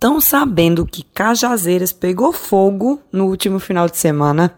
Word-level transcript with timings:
Tão 0.00 0.20
sabendo 0.20 0.86
que 0.86 1.02
Cajazeiras 1.02 1.92
pegou 1.92 2.32
fogo 2.32 3.00
no 3.12 3.26
último 3.26 3.58
final 3.58 3.88
de 3.88 3.96
semana? 3.96 4.56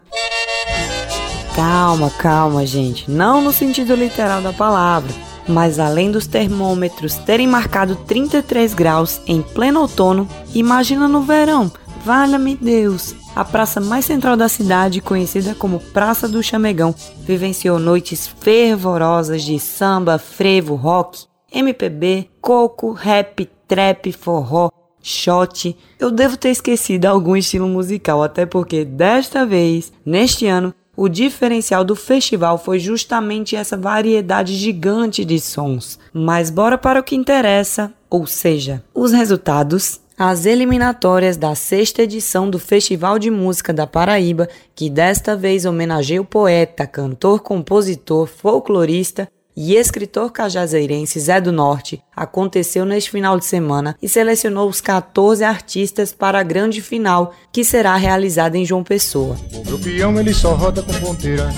Calma, 1.55 2.11
calma, 2.11 2.63
gente. 2.63 3.09
Não 3.09 3.41
no 3.41 3.51
sentido 3.51 3.95
literal 3.95 4.39
da 4.39 4.53
palavra. 4.53 5.11
Mas 5.47 5.79
além 5.79 6.11
dos 6.11 6.27
termômetros 6.27 7.15
terem 7.15 7.47
marcado 7.47 7.95
33 7.95 8.75
graus 8.75 9.19
em 9.25 9.41
pleno 9.41 9.81
outono, 9.81 10.29
imagina 10.53 11.07
no 11.07 11.23
verão. 11.23 11.71
Valha-me 12.05 12.55
Deus! 12.55 13.15
A 13.35 13.43
praça 13.43 13.81
mais 13.81 14.05
central 14.05 14.37
da 14.37 14.47
cidade, 14.47 15.01
conhecida 15.01 15.55
como 15.55 15.79
Praça 15.79 16.27
do 16.27 16.43
Chamegão, 16.43 16.93
vivenciou 17.21 17.79
noites 17.79 18.27
fervorosas 18.27 19.41
de 19.41 19.57
samba, 19.59 20.19
frevo, 20.19 20.75
rock, 20.75 21.25
MPB, 21.51 22.29
coco, 22.41 22.91
rap, 22.91 23.49
trap, 23.67 24.11
forró, 24.11 24.69
shot. 25.01 25.77
Eu 25.99 26.11
devo 26.11 26.37
ter 26.37 26.49
esquecido 26.49 27.05
algum 27.05 27.35
estilo 27.35 27.67
musical, 27.67 28.23
até 28.23 28.45
porque 28.45 28.85
desta 28.85 29.45
vez, 29.45 29.91
neste 30.05 30.47
ano, 30.47 30.73
o 30.95 31.07
diferencial 31.07 31.83
do 31.83 31.95
festival 31.95 32.57
foi 32.57 32.77
justamente 32.77 33.55
essa 33.55 33.77
variedade 33.77 34.55
gigante 34.55 35.23
de 35.25 35.39
sons. 35.39 35.97
Mas 36.13 36.49
bora 36.49 36.77
para 36.77 36.99
o 36.99 37.03
que 37.03 37.15
interessa, 37.15 37.93
ou 38.09 38.27
seja, 38.27 38.83
os 38.93 39.11
resultados 39.11 39.99
as 40.23 40.45
eliminatórias 40.45 41.35
da 41.35 41.55
sexta 41.55 42.03
edição 42.03 42.47
do 42.47 42.59
Festival 42.59 43.17
de 43.17 43.31
Música 43.31 43.73
da 43.73 43.87
Paraíba, 43.87 44.47
que 44.75 44.87
desta 44.87 45.35
vez 45.35 45.65
homenageia 45.65 46.21
o 46.21 46.25
poeta, 46.25 46.85
cantor, 46.85 47.39
compositor, 47.41 48.27
folclorista 48.27 49.27
e 49.55 49.75
escritor 49.75 50.31
cajazeirense 50.31 51.19
Zé 51.19 51.41
do 51.41 51.51
Norte, 51.51 52.01
aconteceu 52.15 52.85
neste 52.85 53.11
final 53.11 53.37
de 53.37 53.45
semana 53.45 53.95
e 54.01 54.07
selecionou 54.07 54.69
os 54.69 54.81
14 54.81 55.43
artistas 55.43 56.13
para 56.13 56.39
a 56.39 56.43
grande 56.43 56.81
final, 56.81 57.33
que 57.51 57.63
será 57.63 57.95
realizada 57.95 58.57
em 58.57 58.65
João 58.65 58.83
Pessoa. 58.83 59.37
O 59.71 59.79
peão, 59.79 60.19
ele 60.19 60.33
só 60.33 60.53
roda 60.53 60.81
com 60.81 60.93
ponteira. 60.93 61.49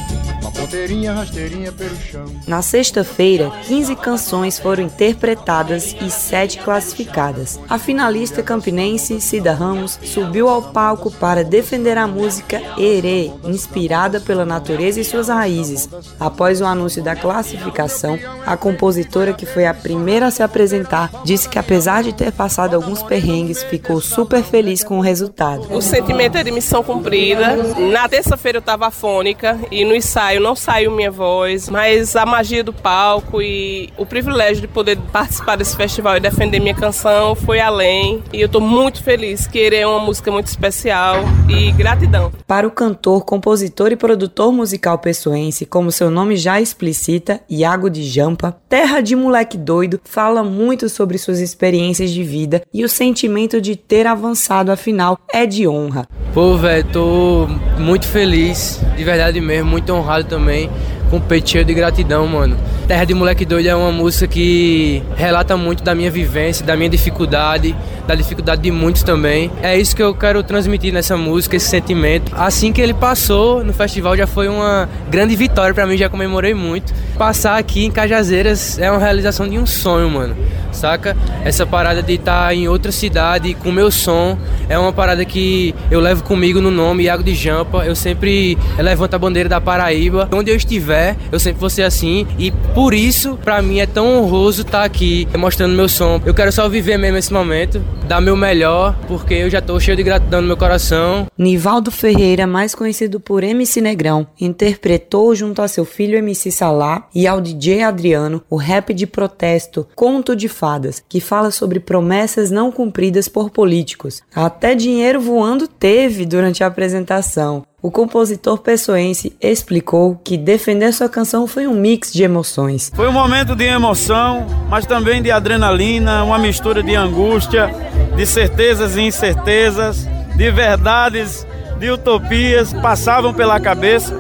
Uma 0.44 0.52
ponteirinha 0.52 1.14
rasteirinha 1.14 1.72
pelo 1.72 1.96
chão. 1.96 2.26
Na 2.46 2.62
sexta-feira, 2.62 3.50
15 3.66 3.96
canções 3.96 4.60
foram 4.60 4.84
interpretadas 4.84 5.96
e 6.02 6.12
7 6.12 6.60
classificadas. 6.60 7.58
A 7.70 7.80
finalista 7.80 8.44
campinense 8.44 9.22
Cida 9.22 9.54
Ramos 9.54 9.98
subiu 10.04 10.50
ao 10.50 10.62
palco 10.62 11.10
para 11.10 11.46
defender 11.46 11.98
a 11.98 12.06
música 12.08 12.62
Erê, 12.78 13.32
inspirada 13.46 14.20
pela 14.20 14.46
natureza 14.46 15.00
e 15.00 15.06
suas 15.06 15.30
raízes. 15.30 15.88
Após 16.20 16.60
o 16.60 16.66
anúncio 16.66 17.02
da 17.02 17.16
classificação, 17.16 18.20
a 18.46 18.58
compositora 18.58 19.32
que 19.34 19.46
foi 19.46 19.66
a 19.66 19.74
primeira 19.74 20.28
a 20.28 20.32
se 20.32 20.44
apresentar 20.44 21.10
disse 21.24 21.48
que 21.48 21.58
apesar 21.58 22.04
de 22.04 22.12
ter 22.12 22.34
passado 22.34 22.76
alguns 22.76 23.02
perrengues, 23.02 23.64
ficou 23.64 24.02
super 24.02 24.44
feliz 24.44 24.84
com 24.84 24.98
o 24.98 25.02
resultado. 25.02 25.74
O 25.74 25.82
sentimento 25.82 26.38
é 26.38 26.44
de 26.44 26.52
missão 26.52 26.84
cumprida. 26.84 27.56
Na 27.94 28.10
terça-feira 28.10 28.58
eu 28.58 28.60
estava 28.60 28.88
afônica 28.88 29.58
e 29.72 29.86
no 29.86 29.96
ensaio 29.96 30.33
ensaio 30.34 30.42
não 30.42 30.56
saiu 30.56 30.92
minha 30.92 31.12
voz, 31.12 31.70
mas 31.70 32.16
a 32.16 32.26
magia 32.26 32.64
do 32.64 32.74
palco 32.74 33.42
e 33.42 33.90
o 33.98 34.06
privilégio 34.06 34.62
de 34.62 34.68
poder 34.68 34.98
participar 35.12 35.56
desse 35.56 35.76
festival 35.76 36.18
e 36.18 36.20
defender 36.20 36.60
minha 36.60 36.74
canção 36.74 37.36
foi 37.36 37.60
além. 37.60 38.24
E 38.32 38.42
eu 38.42 38.48
estou 38.48 38.62
muito 38.62 39.04
feliz. 39.04 39.48
Querer 39.48 39.82
é 39.82 39.88
uma 39.88 40.00
música 40.00 40.32
muito 40.32 40.48
especial 40.48 41.18
e 41.50 41.72
gratidão. 41.72 42.32
Para 42.48 42.68
o 42.68 42.72
cantor, 42.72 43.26
compositor 43.26 43.92
e 43.92 43.96
produtor 43.96 44.52
musical 44.52 44.98
pessoense, 44.98 45.66
como 45.66 45.92
seu 45.92 46.10
nome 46.10 46.36
já 46.36 46.60
explicita, 46.60 47.42
Iago 47.50 47.90
de 47.90 48.04
Jampa, 48.04 48.56
Terra 48.70 49.02
de 49.02 49.16
Moleque 49.16 49.58
Doido 49.58 50.00
fala 50.04 50.44
muito 50.44 50.90
sobre 50.90 51.18
suas 51.18 51.40
experiências 51.40 52.12
de 52.12 52.24
vida 52.24 52.62
e 52.74 52.84
o 52.84 52.90
sentimento 52.90 53.62
de 53.62 53.76
ter 53.76 54.08
avançado, 54.08 54.72
afinal, 54.72 55.20
é 55.32 55.46
de 55.46 55.68
honra. 55.68 56.08
Pô, 56.34 56.58
velho, 56.58 56.86
tô 56.92 57.48
muito 57.78 58.08
feliz, 58.08 58.80
de 58.96 59.04
verdade 59.04 59.40
mesmo, 59.40 59.70
muito 59.70 59.94
honrado 59.94 60.23
também, 60.26 60.70
com 61.10 61.18
o 61.18 61.22
peito 61.22 61.50
cheio 61.50 61.66
de 61.66 61.74
gratidão, 61.74 62.28
mano. 62.28 62.58
Terra 62.88 63.06
de 63.06 63.14
Moleque 63.14 63.46
Doido 63.46 63.68
é 63.68 63.76
uma 63.76 63.92
música 63.92 64.28
que 64.28 65.02
relata 65.16 65.56
muito 65.56 65.84
da 65.84 65.96
minha 65.96 66.12
vivência, 66.12 66.66
da 66.66 66.76
minha 66.76 66.90
dificuldade, 66.90 67.74
da 68.06 68.14
dificuldade 68.14 68.62
de 68.62 68.72
muitos 68.72 69.04
também. 69.04 69.50
É 69.62 69.78
isso 69.78 69.96
que 69.96 70.04
eu 70.04 70.14
quero 70.14 70.44
transmitir 70.44 70.94
nessa 70.94 71.16
música, 71.16 71.56
esse 71.56 71.68
sentimento. 71.68 72.34
Assim 72.36 72.74
que 72.74 72.82
ele 72.82 72.94
passou 72.94 73.64
no 73.64 73.72
festival 73.72 74.18
já 74.18 74.28
foi 74.28 74.50
uma 74.50 74.90
grande 75.10 75.34
vitória 75.36 75.74
para 75.74 75.88
mim, 75.88 75.96
já 75.96 76.10
comemorei 76.10 76.54
muito. 76.54 76.94
Passar 77.18 77.58
aqui 77.58 77.86
em 77.86 77.92
Cajazeiras 77.92 78.78
é 78.78 78.92
uma 78.92 79.00
realização 79.00 79.48
de 79.48 79.58
um 79.58 79.66
sonho, 79.66 80.10
mano 80.10 80.36
saca? 80.74 81.16
Essa 81.46 81.66
parada 81.66 82.02
de 82.02 82.14
estar 82.14 82.48
tá 82.48 82.54
em 82.54 82.68
outra 82.68 82.92
cidade 82.92 83.54
com 83.54 83.72
meu 83.72 83.92
som 83.92 84.38
é 84.68 84.78
uma 84.78 84.92
parada 84.92 85.24
que 85.24 85.74
eu 85.90 86.00
levo 86.00 86.24
comigo 86.24 86.60
no 86.60 86.72
nome 86.72 87.04
Iago 87.04 87.24
de 87.24 87.34
Jampa. 87.36 87.86
Eu 87.86 87.96
sempre 87.96 88.58
levanto 88.78 89.14
a 89.14 89.20
bandeira 89.20 89.48
da 89.48 89.62
Paraíba. 89.62 90.28
Onde 90.34 90.52
eu 90.52 90.56
estiver, 90.56 91.16
eu 91.32 91.40
sempre 91.40 91.60
vou 91.60 91.70
ser 91.70 91.84
assim. 91.84 92.28
E 92.38 92.52
por 92.74 92.94
isso, 92.94 93.38
para 93.44 93.62
mim, 93.62 93.80
é 93.80 93.86
tão 93.86 94.18
honroso 94.18 94.62
estar 94.62 94.80
tá 94.80 94.84
aqui 94.84 95.28
mostrando 95.38 95.76
meu 95.76 95.88
som. 95.88 96.20
Eu 96.26 96.34
quero 96.34 96.52
só 96.52 96.68
viver 96.68 96.98
mesmo 96.98 97.18
esse 97.18 97.32
momento, 97.32 97.80
dar 98.08 98.20
meu 98.20 98.36
melhor, 98.36 98.98
porque 99.08 99.34
eu 99.36 99.50
já 99.50 99.62
tô 99.62 99.80
cheio 99.80 99.96
de 99.96 100.04
gratidão 100.04 100.42
no 100.42 100.48
meu 100.48 100.58
coração. 100.58 101.28
Nivaldo 101.38 101.92
Ferreira, 101.92 102.48
mais 102.48 102.74
conhecido 102.74 103.20
por 103.20 103.44
MC 103.44 103.80
Negrão, 103.80 104.28
interpretou 104.40 105.36
junto 105.36 105.62
a 105.62 105.68
seu 105.68 105.86
filho 105.86 106.18
MC 106.18 106.52
Salá 106.52 107.08
e 107.14 107.28
ao 107.28 107.40
DJ 107.40 107.84
Adriano 107.84 108.44
o 108.50 108.56
rap 108.56 108.94
de 108.94 109.06
protesto 109.06 109.88
Conto 109.96 110.36
de 110.36 110.48
fadas, 110.48 111.04
que 111.08 111.22
fala 111.22 111.52
sobre 111.52 111.80
promessas 111.80 112.50
não 112.50 112.72
cumpridas 112.72 113.28
por 113.28 113.50
políticos. 113.50 114.22
Até 114.34 114.74
dinheiro 114.74 115.22
voando 115.22 115.68
teve 115.68 116.26
durante 116.26 116.64
a 116.64 116.68
apresentação. 116.68 117.64
O 117.84 117.92
compositor 117.92 118.60
pessoense 118.60 119.36
explicou 119.42 120.16
que 120.24 120.38
defender 120.38 120.94
sua 120.94 121.10
canção 121.10 121.46
foi 121.46 121.68
um 121.68 121.74
mix 121.74 122.14
de 122.14 122.24
emoções. 122.24 122.90
Foi 122.96 123.10
um 123.10 123.12
momento 123.12 123.58
de 123.58 123.66
emoção, 123.66 124.48
mas 124.70 124.86
também 124.86 125.22
de 125.22 125.30
adrenalina, 125.30 126.24
uma 126.24 126.40
mistura 126.40 126.82
de 126.82 126.96
angústia, 126.96 127.70
de 128.16 128.26
certezas 128.26 128.96
e 128.96 129.02
incertezas, 129.02 130.08
de 130.38 130.50
verdades, 130.50 131.46
de 131.78 131.92
utopias 131.92 132.72
passavam 132.72 133.34
pela 133.34 133.60
cabeça, 133.60 134.18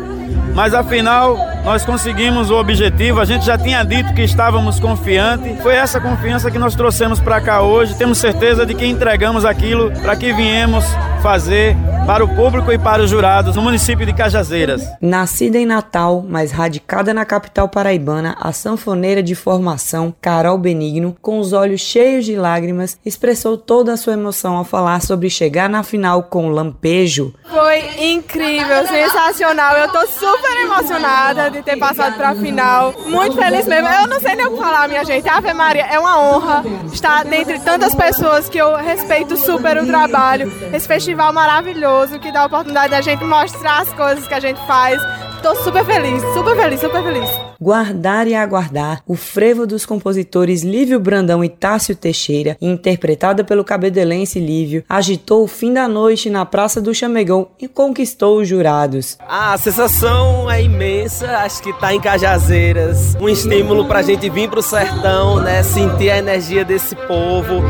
mas 0.53 0.74
afinal 0.74 1.38
nós 1.63 1.85
conseguimos 1.85 2.51
o 2.51 2.56
objetivo, 2.56 3.22
a 3.22 3.25
gente 3.25 3.46
já 3.46 3.57
tinha 3.57 3.84
dito 3.84 4.13
que 4.13 4.22
estávamos 4.22 4.79
confiantes. 4.79 5.62
Foi 5.62 5.74
essa 5.74 6.00
confiança 6.00 6.51
que 6.51 6.59
nós 6.59 6.75
trouxemos 6.75 7.19
para 7.19 7.40
cá 7.40 7.62
hoje. 7.62 7.96
Temos 7.96 8.18
certeza 8.18 8.66
de 8.66 8.75
que 8.75 8.85
entregamos 8.85 9.46
aquilo 9.46 9.91
para 10.01 10.16
que 10.16 10.34
viemos 10.34 10.84
fazer 11.22 11.75
para 12.06 12.24
o 12.24 12.35
público 12.35 12.69
e 12.69 12.78
para 12.78 13.01
os 13.01 13.09
jurados 13.09 13.56
no 13.56 13.62
município 13.62 14.06
de 14.06 14.13
Cajazeiras. 14.13 14.85
Nascida 15.00 15.57
em 15.57 15.66
Natal, 15.66 16.24
mas 16.28 16.51
radicada 16.51 17.13
na 17.13 17.24
capital 17.24 17.69
paraibana, 17.69 18.35
a 18.41 18.51
sanfoneira 18.51 19.24
de 19.24 19.34
formação 19.34 20.13
Carol 20.19 20.57
Benigno, 20.57 21.16
com 21.22 21.40
os 21.40 21.53
olhos 21.53 21.80
cheios 21.80 22.25
de 22.25 22.35
lágrimas, 22.35 22.97
expressou 23.06 23.57
toda 23.57 23.94
a 23.94 23.97
sua 23.97 24.13
emoção 24.13 24.57
ao 24.57 24.66
falar 24.66 25.01
sobre 25.01 25.30
chegar 25.30 25.69
na 25.69 25.81
final 25.81 26.24
com 26.24 26.50
Lampejo. 26.50 27.34
Foi 27.50 27.80
incrível, 28.03 28.85
sensacional. 28.85 29.78
Eu 29.78 29.90
tô 29.94 30.06
super 30.07 30.62
emocionada 30.62 31.52
de 31.53 31.63
ter 31.63 31.77
passado 31.77 32.15
para 32.15 32.29
a 32.29 32.35
final. 32.35 32.93
Muito 33.05 33.37
feliz 33.37 33.65
mesmo. 33.65 33.87
Eu 33.87 34.07
não 34.07 34.19
sei 34.19 34.35
nem 34.35 34.45
o 34.45 34.51
que 34.51 34.57
falar, 34.57 34.87
minha 34.87 35.05
gente. 35.05 35.27
Ave 35.29 35.53
Maria, 35.53 35.85
é 35.85 35.99
uma 35.99 36.19
honra 36.19 36.63
estar 36.91 37.23
dentre 37.23 37.59
tantas 37.59 37.95
pessoas 37.95 38.49
que 38.49 38.57
eu 38.57 38.75
respeito 38.75 39.37
super 39.37 39.77
o 39.77 39.85
trabalho. 39.85 40.51
Esse 40.73 40.87
festival 40.87 41.31
maravilhoso 41.31 42.19
que 42.19 42.31
dá 42.31 42.41
a 42.41 42.45
oportunidade 42.45 42.91
da 42.91 43.01
gente 43.01 43.23
mostrar 43.23 43.81
as 43.81 43.93
coisas 43.93 44.27
que 44.27 44.33
a 44.33 44.39
gente 44.39 44.59
faz. 44.65 45.01
Tô 45.41 45.55
super 45.55 45.85
feliz, 45.85 46.21
super 46.33 46.55
feliz, 46.55 46.79
super 46.79 47.03
feliz. 47.03 47.52
Guardar 47.63 48.28
e 48.28 48.35
Aguardar, 48.35 49.01
o 49.07 49.16
frevo 49.16 49.66
dos 49.66 49.85
compositores 49.85 50.63
Lívio 50.63 51.00
Brandão 51.00 51.41
e 51.41 51.47
Tássio 51.47 51.96
Teixeira, 51.96 52.57
interpretada 52.62 53.41
pelo 53.41 53.63
cabedelense 53.63 54.38
Lívio, 54.38 54.84
agitou 54.90 55.45
o 55.45 55.48
fim 55.48 55.71
da 55.71 55.88
noite 55.88 56.30
na 56.30 56.45
Praça 56.45 56.81
do 56.81 56.94
Chamegão 56.94 57.48
e 57.57 57.69
conquistou 57.69 58.42
os 58.42 58.50
jurados. 58.50 59.18
a 59.25 59.57
sensação 59.57 60.51
é 60.51 60.62
imensa, 60.62 61.38
acho 61.38 61.63
que 61.63 61.71
tá 61.80 61.94
em 61.94 62.01
Cajazeiras, 62.01 63.15
um 63.15 63.30
estímulo 63.30 63.86
pra 63.86 64.01
gente 64.01 64.30
vir 64.30 64.50
pro 64.50 64.62
sertão, 64.62 65.39
né, 65.39 65.63
sentir 65.63 66.09
a 66.09 66.18
energia 66.18 66.66
desse 66.66 66.98
povo, 66.98 67.63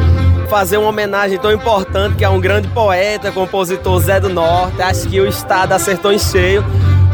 fazer 0.50 0.78
uma 0.78 0.90
homenagem 0.90 1.38
tão 1.38 1.52
importante 1.52 2.16
que 2.16 2.26
é 2.26 2.30
um 2.30 2.42
grande 2.42 2.68
poeta, 2.70 3.32
compositor 3.32 4.00
Zé 4.00 4.20
do 4.20 4.30
Norte, 4.30 4.82
acho 4.82 5.08
que 5.08 5.22
o 5.22 5.28
estado 5.28 5.72
acertou 5.74 6.12
em 6.12 6.18
cheio 6.18 6.66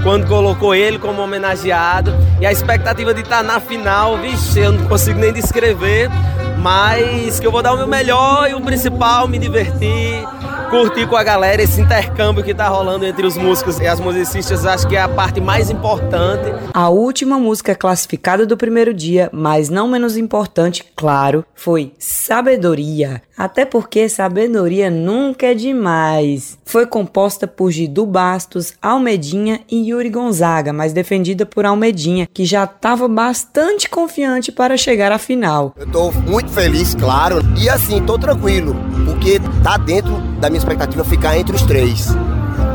quando 0.03 0.27
colocou 0.27 0.73
ele 0.73 0.99
como 0.99 1.21
homenageado. 1.21 2.13
E 2.39 2.45
a 2.45 2.51
expectativa 2.51 3.13
de 3.13 3.21
estar 3.21 3.43
na 3.43 3.59
final, 3.59 4.17
vixe, 4.17 4.59
eu 4.59 4.71
não 4.71 4.87
consigo 4.87 5.19
nem 5.19 5.33
descrever, 5.33 6.09
mas 6.57 7.39
que 7.39 7.47
eu 7.47 7.51
vou 7.51 7.61
dar 7.61 7.73
o 7.73 7.77
meu 7.77 7.87
melhor 7.87 8.49
e 8.49 8.53
o 8.53 8.61
principal, 8.61 9.27
me 9.27 9.37
divertir, 9.37 10.25
curtir 10.69 11.07
com 11.07 11.15
a 11.15 11.23
galera 11.23 11.61
esse 11.61 11.81
intercâmbio 11.81 12.43
que 12.43 12.53
tá 12.53 12.67
rolando 12.67 13.05
entre 13.05 13.25
os 13.25 13.35
músicos 13.35 13.79
e 13.79 13.87
as 13.87 13.99
musicistas, 13.99 14.65
acho 14.65 14.87
que 14.87 14.95
é 14.95 15.01
a 15.01 15.09
parte 15.09 15.41
mais 15.41 15.69
importante. 15.69 16.53
A 16.73 16.89
última 16.89 17.37
música 17.37 17.75
classificada 17.75 18.45
do 18.45 18.55
primeiro 18.55 18.93
dia, 18.93 19.29
mas 19.33 19.69
não 19.69 19.87
menos 19.87 20.15
importante, 20.15 20.85
claro, 20.95 21.43
foi 21.55 21.93
Sabedoria. 21.97 23.21
Até 23.39 23.63
porque 23.63 24.09
sabedoria 24.09 24.91
nunca 24.91 25.45
é 25.45 25.53
demais. 25.53 26.57
Foi 26.65 26.85
composta 26.85 27.47
por 27.47 27.71
Gidu 27.71 28.05
Bastos, 28.05 28.73
Almedinha 28.81 29.61
e 29.71 29.89
Yuri 29.89 30.09
Gonzaga, 30.09 30.73
mas 30.73 30.91
defendida 30.91 31.45
por 31.45 31.65
Almedinha, 31.65 32.27
que 32.33 32.43
já 32.43 32.65
estava 32.65 33.07
bastante 33.07 33.89
confiante 33.89 34.51
para 34.51 34.75
chegar 34.75 35.13
à 35.13 35.17
final. 35.17 35.73
Eu 35.77 35.89
tô 35.89 36.11
muito 36.11 36.51
feliz, 36.51 36.93
claro, 36.93 37.37
e 37.57 37.69
assim, 37.69 38.03
tô 38.03 38.19
tranquilo, 38.19 38.75
porque 39.05 39.39
tá 39.63 39.77
dentro 39.77 40.17
da 40.41 40.49
minha 40.49 40.59
expectativa 40.59 41.05
ficar 41.05 41.37
entre 41.37 41.55
os 41.55 41.61
três. 41.61 42.07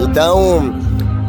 Então, 0.01 0.84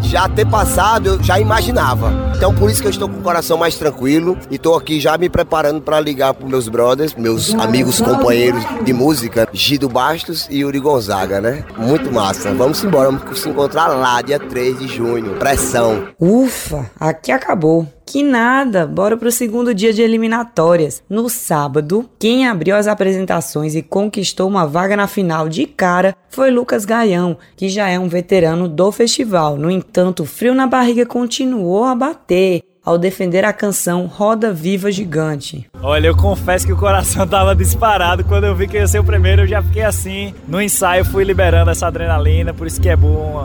já 0.06 0.30
ter 0.30 0.46
passado, 0.46 1.08
eu 1.08 1.24
já 1.24 1.40
imaginava. 1.40 2.12
Então 2.36 2.54
por 2.54 2.70
isso 2.70 2.82
que 2.82 2.88
eu 2.88 2.92
estou 2.92 3.10
com 3.10 3.20
o 3.20 3.24
coração 3.24 3.58
mais 3.58 3.76
tranquilo 3.76 4.38
e 4.50 4.56
estou 4.56 4.76
aqui 4.76 5.00
já 5.00 5.18
me 5.18 5.30
preparando 5.30 5.82
para 5.82 6.00
ligar 6.00 6.34
para 6.34 6.48
meus 6.48 6.68
brothers, 6.68 7.14
meus 7.16 7.54
amigos, 7.56 8.00
companheiros 8.02 8.64
de 8.84 8.94
música, 8.94 9.48
Gido 9.52 9.90
Bastos 9.90 10.48
e 10.50 10.60
Yuri 10.60 10.80
Gonzaga, 10.80 11.42
né? 11.42 11.64
Muito 11.78 12.12
massa. 12.12 12.54
Vamos 12.54 12.84
embora, 12.84 13.12
vamos 13.12 13.40
se 13.40 13.50
encontrar 13.50 13.88
lá, 13.88 14.22
dia 14.22 14.40
3 14.40 14.80
de 14.80 14.88
junho. 14.88 15.36
Pressão. 15.36 16.08
Ufa, 16.20 16.90
aqui 17.00 17.32
acabou. 17.32 17.95
Que 18.06 18.22
nada, 18.22 18.86
bora 18.86 19.18
pro 19.18 19.32
segundo 19.32 19.74
dia 19.74 19.92
de 19.92 20.02
eliminatórias. 20.02 21.02
No 21.10 21.28
sábado, 21.28 22.08
quem 22.20 22.48
abriu 22.48 22.76
as 22.76 22.88
apresentações 22.88 23.76
e 23.76 23.82
conquistou 23.82 24.48
uma 24.48 24.68
vaga 24.68 24.96
na 24.96 25.08
final 25.08 25.50
de 25.50 25.66
cara 25.66 26.16
foi 26.30 26.52
Lucas 26.52 26.86
Gaião, 26.86 27.38
que 27.56 27.68
já 27.68 27.90
é 27.90 27.98
um 27.98 28.08
veterano 28.08 28.70
do 28.70 28.92
festival. 28.92 29.58
No 29.58 29.72
entanto, 29.72 30.24
o 30.24 30.26
frio 30.26 30.54
na 30.54 30.68
barriga 30.68 31.06
continuou 31.06 31.86
a 31.86 31.96
bater 31.96 32.62
ao 32.86 33.00
defender 33.00 33.44
a 33.44 33.52
canção 33.52 34.06
Roda 34.06 34.54
Viva 34.54 34.92
Gigante. 34.92 35.68
Olha, 35.82 36.08
eu 36.08 36.16
confesso 36.16 36.68
que 36.68 36.74
o 36.74 36.78
coração 36.78 37.26
tava 37.28 37.56
disparado. 37.56 38.24
Quando 38.24 38.44
eu 38.44 38.56
vi 38.56 38.68
que 38.68 38.78
ia 38.78 38.88
ser 38.88 39.00
o 39.00 39.04
primeiro, 39.04 39.42
eu 39.42 39.48
já 39.48 39.64
fiquei 39.64 39.82
assim. 39.82 40.36
No 40.48 40.62
ensaio, 40.62 41.04
fui 41.04 41.24
liberando 41.24 41.72
essa 41.72 41.88
adrenalina, 41.88 42.54
por 42.54 42.68
isso 42.68 42.80
que 42.80 42.90
é 42.90 42.96
bom 42.96 43.40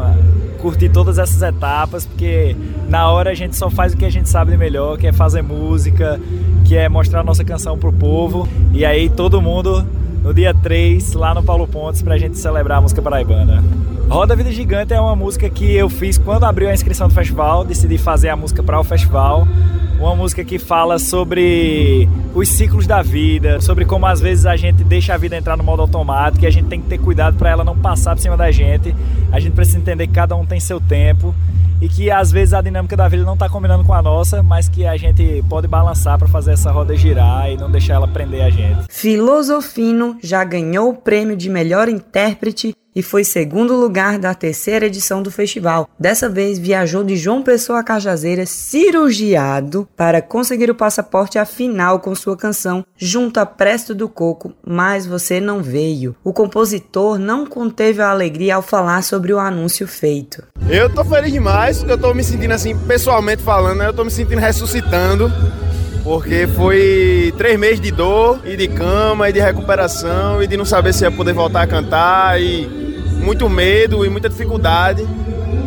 curtir 0.60 0.88
todas 0.88 1.18
essas 1.18 1.42
etapas, 1.42 2.06
porque 2.06 2.56
na 2.88 3.10
hora 3.10 3.30
a 3.30 3.34
gente 3.34 3.56
só 3.56 3.70
faz 3.70 3.92
o 3.92 3.96
que 3.96 4.04
a 4.04 4.10
gente 4.10 4.28
sabe 4.28 4.52
de 4.52 4.56
melhor, 4.56 4.98
que 4.98 5.06
é 5.06 5.12
fazer 5.12 5.42
música, 5.42 6.20
que 6.64 6.76
é 6.76 6.88
mostrar 6.88 7.20
a 7.20 7.24
nossa 7.24 7.44
canção 7.44 7.78
pro 7.78 7.92
povo. 7.92 8.48
E 8.72 8.84
aí 8.84 9.08
todo 9.08 9.40
mundo 9.40 9.84
no 10.22 10.34
dia 10.34 10.54
3, 10.54 11.14
lá 11.14 11.34
no 11.34 11.42
Paulo 11.42 11.66
Pontes, 11.66 12.02
pra 12.02 12.18
gente 12.18 12.38
celebrar 12.38 12.78
a 12.78 12.80
música 12.80 13.00
paraibana. 13.00 13.64
Roda 14.08 14.36
Vida 14.36 14.50
Gigante 14.50 14.92
é 14.92 15.00
uma 15.00 15.16
música 15.16 15.48
que 15.48 15.72
eu 15.72 15.88
fiz 15.88 16.18
quando 16.18 16.44
abriu 16.44 16.68
a 16.68 16.74
inscrição 16.74 17.08
do 17.08 17.14
festival, 17.14 17.64
decidi 17.64 17.96
fazer 17.96 18.28
a 18.28 18.36
música 18.36 18.62
para 18.62 18.78
o 18.78 18.84
festival. 18.84 19.46
Uma 20.00 20.16
música 20.16 20.42
que 20.42 20.58
fala 20.58 20.98
sobre 20.98 22.08
os 22.34 22.48
ciclos 22.48 22.86
da 22.86 23.02
vida, 23.02 23.60
sobre 23.60 23.84
como 23.84 24.06
às 24.06 24.18
vezes 24.18 24.46
a 24.46 24.56
gente 24.56 24.82
deixa 24.82 25.12
a 25.12 25.18
vida 25.18 25.36
entrar 25.36 25.58
no 25.58 25.62
modo 25.62 25.82
automático 25.82 26.42
e 26.42 26.46
a 26.46 26.50
gente 26.50 26.68
tem 26.68 26.80
que 26.80 26.88
ter 26.88 26.96
cuidado 26.96 27.36
para 27.36 27.50
ela 27.50 27.62
não 27.62 27.76
passar 27.76 28.16
por 28.16 28.22
cima 28.22 28.34
da 28.34 28.50
gente. 28.50 28.96
A 29.30 29.38
gente 29.38 29.52
precisa 29.52 29.76
entender 29.76 30.06
que 30.06 30.14
cada 30.14 30.34
um 30.34 30.46
tem 30.46 30.58
seu 30.58 30.80
tempo 30.80 31.34
e 31.80 31.88
que 31.88 32.10
às 32.10 32.30
vezes 32.30 32.54
a 32.54 32.60
dinâmica 32.60 32.96
da 32.96 33.08
vida 33.08 33.24
não 33.24 33.34
está 33.34 33.48
combinando 33.48 33.84
com 33.84 33.94
a 33.94 34.02
nossa, 34.02 34.42
mas 34.42 34.68
que 34.68 34.86
a 34.86 34.96
gente 34.96 35.44
pode 35.48 35.66
balançar 35.66 36.18
para 36.18 36.28
fazer 36.28 36.52
essa 36.52 36.70
roda 36.70 36.94
girar 36.96 37.50
e 37.50 37.56
não 37.56 37.70
deixar 37.70 37.94
ela 37.94 38.08
prender 38.08 38.42
a 38.42 38.50
gente. 38.50 38.84
Filosofino 38.88 40.18
já 40.22 40.44
ganhou 40.44 40.90
o 40.90 40.96
prêmio 40.96 41.36
de 41.36 41.48
melhor 41.48 41.88
intérprete 41.88 42.74
e 42.94 43.02
foi 43.02 43.24
segundo 43.24 43.76
lugar 43.76 44.18
da 44.18 44.34
terceira 44.34 44.86
edição 44.86 45.22
do 45.22 45.30
festival. 45.30 45.88
Dessa 45.98 46.28
vez 46.28 46.58
viajou 46.58 47.04
de 47.04 47.16
João 47.16 47.42
Pessoa 47.42 47.80
a 47.80 47.84
Cajazeiras 47.84 48.50
cirurgiado 48.50 49.88
para 49.96 50.20
conseguir 50.20 50.70
o 50.70 50.74
passaporte 50.74 51.38
à 51.38 51.44
final 51.44 52.00
com 52.00 52.14
sua 52.14 52.36
canção 52.36 52.84
Junto 52.96 53.38
a 53.38 53.46
Presto 53.46 53.94
do 53.94 54.08
Coco, 54.08 54.52
mas 54.66 55.06
você 55.06 55.40
não 55.40 55.62
veio. 55.62 56.14
O 56.24 56.32
compositor 56.32 57.18
não 57.18 57.46
conteve 57.46 58.02
a 58.02 58.10
alegria 58.10 58.56
ao 58.56 58.62
falar 58.62 59.02
sobre 59.02 59.32
o 59.32 59.38
anúncio 59.38 59.86
feito. 59.86 60.42
Eu 60.70 60.88
tô 60.88 61.04
feliz 61.04 61.32
demais, 61.32 61.78
porque 61.78 61.92
eu 61.92 61.98
tô 61.98 62.14
me 62.14 62.22
sentindo 62.22 62.54
assim, 62.54 62.78
pessoalmente 62.78 63.42
falando, 63.42 63.78
né? 63.78 63.88
eu 63.88 63.92
tô 63.92 64.04
me 64.04 64.10
sentindo 64.10 64.40
ressuscitando 64.40 65.30
porque 66.04 66.46
foi 66.46 67.34
três 67.36 67.58
meses 67.58 67.80
de 67.80 67.90
dor 67.90 68.40
e 68.44 68.56
de 68.56 68.68
cama 68.68 69.28
e 69.28 69.32
de 69.32 69.40
recuperação 69.40 70.42
e 70.42 70.46
de 70.46 70.56
não 70.56 70.64
saber 70.64 70.94
se 70.94 71.04
ia 71.04 71.10
poder 71.10 71.32
voltar 71.32 71.62
a 71.62 71.66
cantar 71.66 72.40
e 72.40 72.66
muito 73.22 73.48
medo 73.48 74.04
e 74.04 74.08
muita 74.08 74.28
dificuldade. 74.28 75.06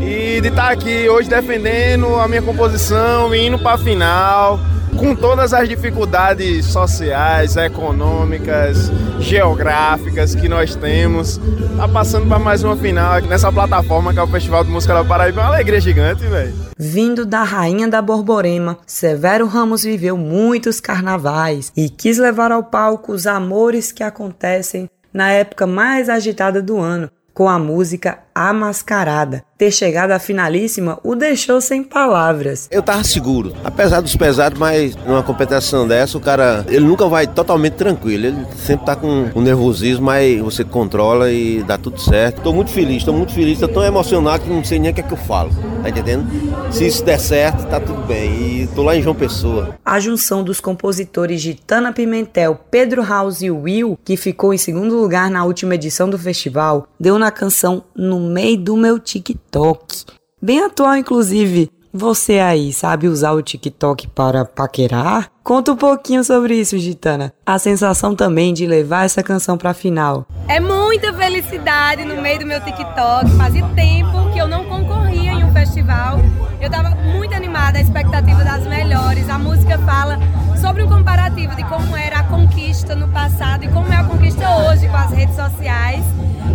E 0.02 0.42
de 0.42 0.48
estar 0.48 0.72
aqui 0.72 1.08
hoje 1.08 1.30
defendendo 1.30 2.16
a 2.16 2.28
minha 2.28 2.42
composição 2.42 3.34
e 3.36 3.46
indo 3.46 3.60
para 3.60 3.74
a 3.74 3.78
final, 3.78 4.60
com 4.98 5.16
todas 5.16 5.54
as 5.54 5.68
dificuldades 5.68 6.66
sociais, 6.66 7.56
econômicas, 7.58 8.92
geográficas 9.20 10.36
que 10.36 10.48
nós 10.48 10.76
temos, 10.76 11.40
tá 11.78 11.88
passando 11.88 12.28
para 12.28 12.40
mais 12.40 12.64
uma 12.64 12.76
final 12.76 13.22
nessa 13.22 13.52
plataforma 13.52 14.14
que 14.14 14.20
é 14.20 14.24
o 14.24 14.28
Festival 14.28 14.64
de 14.64 14.72
Música 14.72 14.94
da 14.94 15.04
Paraíba. 15.04 15.42
É 15.42 15.44
uma 15.44 15.54
alegria 15.54 15.80
gigante, 15.80 16.24
velho. 16.24 16.54
Vindo 16.78 17.26
da 17.26 17.44
rainha 17.44 17.88
da 17.88 18.02
Borborema, 18.02 18.78
Severo 18.86 19.48
Ramos 19.48 19.84
viveu 19.84 20.18
muitos 20.18 20.80
carnavais 20.80 21.72
e 21.76 21.90
quis 21.90 22.18
levar 22.18 22.52
ao 22.52 22.64
palco 22.64 23.14
os 23.14 23.28
amores 23.28 23.92
que 23.92 24.04
acontecem 24.04 24.90
na 25.14 25.32
época 25.32 25.68
mais 25.68 26.10
agitada 26.10 26.62
do 26.62 26.80
ano, 26.80 27.10
com 27.34 27.48
a 27.48 27.60
música 27.60 28.23
A 28.36 28.54
Mascarada. 28.54 29.44
Ter 29.58 29.72
chegado 29.72 30.12
à 30.12 30.20
finalíssima 30.20 31.00
o 31.04 31.16
deixou 31.16 31.62
sem 31.62 31.84
palavras. 31.84 32.68
Eu 32.70 32.82
tava 32.82 33.04
seguro, 33.04 33.54
apesar 33.64 34.02
dos 34.02 34.16
pesados, 34.16 34.60
mas 34.60 34.96
numa 35.06 35.24
competição 35.24 35.88
dessa, 35.88 36.18
o 36.18 36.22
cara, 36.22 36.66
ele 36.68 36.86
nunca 36.86 37.08
vai 37.08 37.28
totalmente 37.28 37.74
tranquilo, 37.74 38.26
ele 38.26 38.46
sempre 38.58 38.86
tá 38.86 38.96
com 38.96 39.30
um 39.34 39.42
nervosismo, 39.42 40.06
mas 40.06 40.42
você 40.42 40.64
controla 40.64 41.32
e 41.32 41.64
dá 41.64 41.78
tudo 41.78 42.02
certo. 42.02 42.42
Tô 42.42 42.52
muito 42.52 42.72
feliz, 42.72 43.04
tô 43.04 43.14
muito 43.14 43.32
feliz, 43.34 43.60
tô 43.60 43.68
tão 43.68 43.84
emocionado 43.84 44.44
que 44.44 44.50
não 44.50 44.64
sei 44.64 44.80
nem 44.80 44.92
o 44.92 44.94
que 44.94 45.00
é 45.00 45.04
que 45.04 45.14
eu 45.14 45.18
falo, 45.18 45.52
tá 45.82 45.90
entendendo? 45.90 46.28
Se 46.72 46.86
isso 46.86 47.06
der 47.06 47.20
certo, 47.20 47.66
tá 47.68 47.80
tudo 47.80 48.02
bem. 48.02 48.64
E 48.64 48.68
tô 48.76 48.82
lá 48.82 48.96
em 48.96 49.02
João 49.02 49.16
Pessoa. 49.16 49.78
A 49.86 50.00
junção 50.00 50.44
dos 50.44 50.60
compositores 50.60 51.40
Gitana 51.40 51.94
Pimentel, 51.94 52.60
Pedro 52.70 53.04
House 53.04 53.42
e 53.42 53.52
Will, 53.52 53.98
que 54.04 54.18
ficou 54.18 54.54
em 54.54 54.58
segundo 54.58 55.00
lugar 55.00 55.30
na 55.30 55.46
última 55.46 55.76
edição 55.76 56.10
do 56.10 56.18
festival, 56.18 56.88
deu 57.00 57.18
na 57.18 57.32
canção 57.32 57.84
No 57.96 58.23
Meio 58.24 58.58
do 58.58 58.78
Meu 58.78 59.00
TikTok. 59.00 60.06
Bem 60.42 60.64
atual, 60.64 60.98
inclusive. 60.98 61.70
Você 61.96 62.40
aí 62.40 62.74
sabe 62.74 63.08
usar 63.08 63.34
o 63.34 63.42
TikTok 63.44 64.08
para 64.08 64.44
paquerar? 64.44 65.30
Conta 65.44 65.74
um 65.74 65.76
pouquinho 65.76 66.24
sobre 66.24 66.56
isso, 66.56 66.76
Gitana. 66.80 67.32
A 67.46 67.60
sensação 67.60 68.16
também 68.16 68.52
de 68.52 68.66
levar 68.66 69.06
essa 69.06 69.22
canção 69.22 69.60
para 69.60 69.76
final. 69.76 70.26
É 70.48 70.60
muita 70.60 71.14
felicidade 71.14 72.04
no 72.04 72.20
meio 72.20 72.40
do 72.40 72.48
meu 72.48 72.60
TikTok. 72.62 73.30
Fazia 73.38 73.64
tempo 73.76 74.32
que 74.34 74.40
eu 74.40 74.48
não 74.48 74.66
concorria 74.66 75.13
festival. 75.64 76.20
Eu 76.60 76.68
estava 76.68 76.90
muito 76.90 77.34
animada, 77.34 77.78
a 77.78 77.82
expectativa 77.82 78.44
das 78.44 78.68
melhores. 78.68 79.30
A 79.30 79.40
música 79.40 79.78
fala 79.80 80.20
sobre 80.60 80.84
um 80.84 80.90
comparativo 80.90 81.56
de 81.56 81.64
como 81.64 81.96
era 81.96 82.20
a 82.20 82.24
conquista 82.24 82.96
no 82.96 83.08
passado 83.08 83.64
e 83.64 83.70
como 83.70 83.92
é 83.92 83.96
a 83.96 84.04
conquista 84.04 84.44
hoje 84.58 84.88
com 84.88 84.98
as 84.98 85.12
redes 85.12 85.36
sociais. 85.36 86.04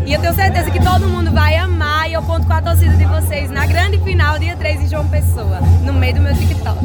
E 0.06 0.12
eu 0.12 0.20
tenho 0.20 0.34
certeza 0.34 0.70
que 0.70 0.82
todo 0.82 1.08
mundo 1.08 1.30
vai 1.30 1.56
amar 1.56 2.08
e 2.08 2.12
eu 2.12 2.22
conto 2.22 2.46
com 2.46 2.52
a 2.52 2.60
torcida 2.60 2.94
de 2.96 3.04
vocês 3.06 3.50
na 3.50 3.66
grande 3.66 3.98
final, 3.98 4.38
dia 4.38 4.56
3 4.56 4.80
de 4.80 4.88
João 4.88 5.08
Pessoa, 5.08 5.60
no 5.84 5.92
meio 5.92 6.14
do 6.14 6.20
meu 6.20 6.34
TikTok. 6.34 6.78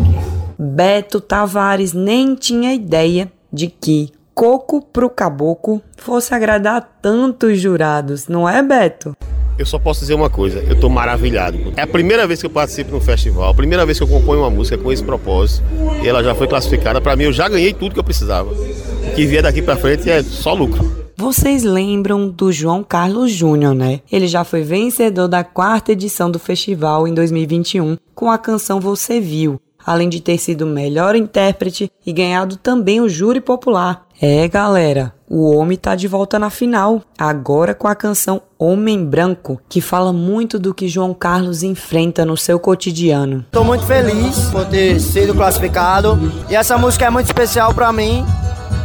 Beto 0.58 1.20
Tavares 1.20 1.94
nem 1.94 2.36
tinha 2.36 2.74
ideia 2.74 3.30
de 3.52 3.68
que 3.68 4.12
coco 4.34 4.82
pro 4.82 5.10
caboclo 5.10 5.82
fosse 5.98 6.34
agradar 6.34 6.82
tantos 7.02 7.60
jurados, 7.60 8.28
não 8.28 8.48
é, 8.48 8.62
Beto? 8.64 9.16
Eu 9.58 9.66
só 9.66 9.78
posso 9.78 10.00
dizer 10.00 10.16
uma 10.16 10.30
coisa, 10.30 10.60
eu 10.68 10.80
tô 10.80 10.90
maravilhado. 10.90 11.74
É 11.78 11.82
a 11.84 11.88
primeira 11.88 12.26
vez 12.26 12.40
que 12.40 12.46
eu 12.46 12.50
participo 12.50 12.92
no 12.92 13.00
festival, 13.00 13.50
a 13.50 13.54
primeira 13.54 13.86
vez 13.86 13.98
que 13.98 14.04
eu 14.04 14.08
componho 14.08 14.42
uma 14.42 14.50
música 14.50 14.78
com 14.78 14.92
esse 14.92 15.04
propósito. 15.04 15.64
E 16.04 16.08
ela 16.08 16.24
já 16.24 16.34
foi 16.34 16.48
classificada. 16.48 17.00
Para 17.00 17.16
mim, 17.16 17.26
eu 17.26 17.34
já 17.34 17.48
ganhei 17.48 17.74
tudo 17.74 17.94
que 17.94 18.00
eu 18.00 18.04
precisava. 18.04 18.50
O 18.52 19.16
que 19.16 19.26
vier 19.26 19.44
daqui 19.44 19.62
para 19.62 19.78
frente 19.78 20.10
é 20.10 20.24
só 20.24 20.54
lucro. 20.54 21.04
Vocês 21.16 21.64
lembram 21.64 22.28
do 22.28 22.52
João 22.52 22.84
Carlos 22.84 23.32
Júnior, 23.32 23.76
né? 23.76 24.02
Ele 24.12 24.28
já 24.28 24.44
foi 24.44 24.64
vencedor 24.64 25.28
da 25.28 25.44
quarta 25.44 25.92
edição 25.92 26.30
do 26.32 26.40
festival 26.40 27.08
em 27.08 27.14
2021 27.14 27.98
com 28.16 28.32
a 28.32 28.38
canção 28.38 28.80
Você 28.80 29.22
Viu, 29.22 29.62
além 29.86 30.10
de 30.10 30.22
ter 30.22 30.38
sido 30.38 30.66
melhor 30.66 31.16
intérprete 31.16 31.92
e 32.06 32.14
ganhado 32.14 32.58
também 32.58 33.02
o 33.02 33.10
júri 33.10 33.42
popular. 33.42 34.06
É, 34.22 34.48
galera, 34.48 35.14
o 35.30 35.56
homem 35.56 35.78
tá 35.78 35.96
de 35.96 36.08
volta 36.08 36.40
na 36.40 36.50
final, 36.50 37.02
agora 37.18 37.74
com 37.74 37.88
a 37.88 37.96
canção 37.96 38.42
Homem 38.58 39.04
Branco, 39.04 39.60
que 39.68 39.82
fala 39.82 40.14
muito 40.14 40.58
do 40.58 40.74
que 40.74 40.88
João 40.88 41.14
Carlos 41.14 41.64
enfrenta 41.64 42.24
no 42.24 42.38
seu 42.38 42.60
cotidiano. 42.60 43.46
Tô 43.52 43.64
muito 43.64 43.86
feliz 43.86 44.46
por 44.52 44.66
ter 44.66 45.00
sido 45.00 45.34
classificado 45.34 46.18
e 46.50 46.56
essa 46.56 46.78
música 46.78 47.06
é 47.06 47.10
muito 47.10 47.26
especial 47.26 47.74
para 47.74 47.92
mim 47.92 48.26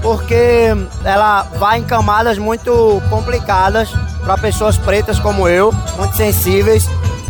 porque 0.02 0.68
ela 1.04 1.42
vai 1.42 1.78
em 1.78 1.84
camadas 1.84 2.38
muito 2.38 3.02
complicadas 3.10 3.90
para 4.24 4.38
pessoas 4.38 4.76
pretas 4.76 5.18
como 5.18 5.48
eu, 5.48 5.72
muito 5.96 6.16
sensíveis. 6.16 6.88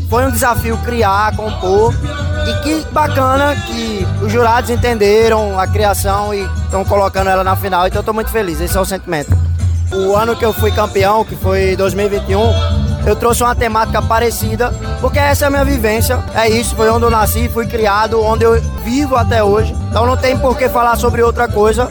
Foi 0.08 0.24
um 0.24 0.30
desafio 0.30 0.76
criar, 0.78 1.36
compor 1.36 1.94
e 2.48 2.62
que 2.62 2.86
bacana 2.92 3.54
que 3.54 4.06
os 4.22 4.32
jurados 4.32 4.70
entenderam 4.70 5.58
a 5.60 5.66
criação 5.66 6.32
e 6.32 6.40
estão 6.64 6.84
colocando 6.84 7.28
ela 7.28 7.44
na 7.44 7.54
final, 7.54 7.86
então 7.86 7.98
eu 7.98 8.00
estou 8.00 8.14
muito 8.14 8.30
feliz, 8.30 8.60
esse 8.60 8.76
é 8.76 8.80
o 8.80 8.84
sentimento. 8.84 9.36
o 9.92 10.14
ano 10.14 10.36
que 10.36 10.44
eu 10.44 10.52
fui 10.52 10.70
campeão, 10.70 11.24
que 11.24 11.34
foi 11.36 11.74
2021, 11.76 12.38
eu 13.06 13.16
trouxe 13.16 13.42
uma 13.42 13.54
temática 13.54 14.02
parecida, 14.02 14.72
porque 15.00 15.18
essa 15.18 15.44
é 15.44 15.48
a 15.48 15.50
minha 15.50 15.64
vivência, 15.64 16.22
é 16.34 16.48
isso, 16.48 16.74
foi 16.76 16.90
onde 16.90 17.04
eu 17.04 17.10
nasci, 17.10 17.48
fui 17.48 17.66
criado, 17.66 18.22
onde 18.22 18.44
eu 18.44 18.60
vivo 18.84 19.16
até 19.16 19.42
hoje. 19.42 19.74
Então 19.88 20.04
não 20.04 20.16
tem 20.16 20.36
por 20.38 20.56
que 20.56 20.68
falar 20.68 20.96
sobre 20.96 21.22
outra 21.22 21.48
coisa. 21.48 21.90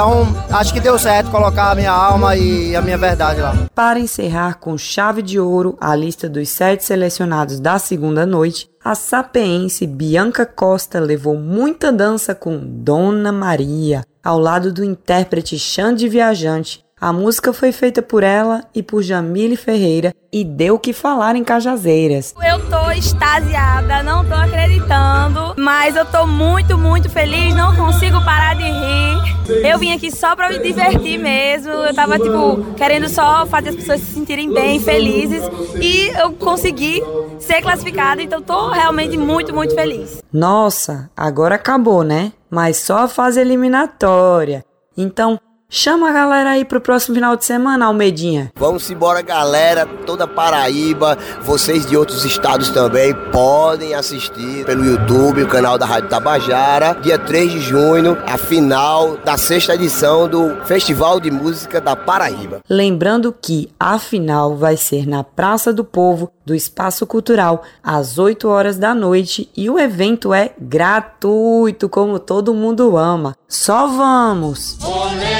Então, 0.00 0.24
acho 0.50 0.72
que 0.72 0.80
deu 0.80 0.98
certo 0.98 1.30
colocar 1.30 1.72
a 1.72 1.74
minha 1.74 1.92
alma 1.92 2.34
e 2.34 2.74
a 2.74 2.80
minha 2.80 2.96
verdade 2.96 3.38
lá. 3.42 3.52
Para 3.74 4.00
encerrar 4.00 4.54
com 4.54 4.78
chave 4.78 5.20
de 5.20 5.38
ouro 5.38 5.76
a 5.78 5.94
lista 5.94 6.26
dos 6.26 6.48
sete 6.48 6.82
selecionados 6.82 7.60
da 7.60 7.78
segunda 7.78 8.24
noite, 8.24 8.66
a 8.82 8.94
sapeense 8.94 9.86
Bianca 9.86 10.46
Costa 10.46 10.98
levou 10.98 11.36
muita 11.36 11.92
dança 11.92 12.34
com 12.34 12.58
Dona 12.58 13.30
Maria, 13.30 14.02
ao 14.24 14.38
lado 14.38 14.72
do 14.72 14.82
intérprete 14.82 15.58
Xande 15.58 16.08
Viajante, 16.08 16.82
a 17.00 17.12
música 17.12 17.52
foi 17.52 17.72
feita 17.72 18.02
por 18.02 18.22
ela 18.22 18.62
e 18.74 18.82
por 18.82 19.02
Jamile 19.02 19.56
Ferreira 19.56 20.14
e 20.30 20.44
deu 20.44 20.74
o 20.74 20.78
que 20.78 20.92
falar 20.92 21.34
em 21.34 21.42
Cajazeiras. 21.42 22.34
Eu 22.46 22.68
tô 22.68 22.90
extasiada, 22.90 24.02
não 24.02 24.24
tô 24.24 24.34
acreditando, 24.34 25.54
mas 25.56 25.96
eu 25.96 26.04
tô 26.04 26.26
muito, 26.26 26.76
muito 26.76 27.08
feliz, 27.08 27.54
não 27.54 27.74
consigo 27.74 28.22
parar 28.22 28.54
de 28.54 28.64
rir. 28.64 29.66
Eu 29.66 29.78
vim 29.78 29.92
aqui 29.92 30.14
só 30.14 30.36
pra 30.36 30.48
me 30.50 30.58
divertir 30.58 31.18
mesmo. 31.18 31.72
Eu 31.72 31.94
tava, 31.94 32.18
tipo, 32.18 32.74
querendo 32.76 33.08
só 33.08 33.44
fazer 33.46 33.70
as 33.70 33.76
pessoas 33.76 34.00
se 34.00 34.12
sentirem 34.12 34.52
bem, 34.52 34.78
felizes. 34.78 35.42
E 35.80 36.08
eu 36.20 36.32
consegui 36.32 37.02
ser 37.38 37.60
classificada, 37.60 38.22
então 38.22 38.40
tô 38.40 38.68
realmente 38.68 39.16
muito, 39.16 39.52
muito 39.52 39.74
feliz. 39.74 40.22
Nossa, 40.32 41.10
agora 41.16 41.56
acabou, 41.56 42.04
né? 42.04 42.32
Mas 42.48 42.76
só 42.76 42.98
a 42.98 43.08
fase 43.08 43.40
eliminatória. 43.40 44.64
Então, 44.96 45.40
Chama 45.72 46.10
a 46.10 46.12
galera 46.12 46.50
aí 46.50 46.64
pro 46.64 46.80
próximo 46.80 47.14
final 47.14 47.36
de 47.36 47.44
semana, 47.44 47.86
Almedinha. 47.86 48.50
Vamos 48.56 48.90
embora, 48.90 49.22
galera. 49.22 49.86
Toda 50.04 50.26
Paraíba, 50.26 51.16
vocês 51.42 51.86
de 51.86 51.96
outros 51.96 52.24
estados 52.24 52.70
também 52.70 53.14
podem 53.30 53.94
assistir 53.94 54.64
pelo 54.66 54.84
YouTube, 54.84 55.44
o 55.44 55.48
canal 55.48 55.78
da 55.78 55.86
Rádio 55.86 56.08
Tabajara. 56.08 56.94
Dia 57.00 57.16
3 57.20 57.52
de 57.52 57.60
junho, 57.60 58.18
a 58.26 58.36
final 58.36 59.16
da 59.18 59.36
sexta 59.36 59.76
edição 59.76 60.28
do 60.28 60.56
Festival 60.64 61.20
de 61.20 61.30
Música 61.30 61.80
da 61.80 61.94
Paraíba. 61.94 62.58
Lembrando 62.68 63.32
que 63.32 63.70
a 63.78 63.96
final 64.00 64.56
vai 64.56 64.76
ser 64.76 65.06
na 65.06 65.22
Praça 65.22 65.72
do 65.72 65.84
Povo, 65.84 66.32
do 66.44 66.52
Espaço 66.52 67.06
Cultural, 67.06 67.62
às 67.80 68.18
8 68.18 68.48
horas 68.48 68.76
da 68.76 68.92
noite 68.92 69.48
e 69.56 69.70
o 69.70 69.78
evento 69.78 70.34
é 70.34 70.50
gratuito, 70.60 71.88
como 71.88 72.18
todo 72.18 72.52
mundo 72.52 72.96
ama. 72.96 73.36
Só 73.46 73.86
vamos! 73.86 74.76
Olê, 74.82 75.39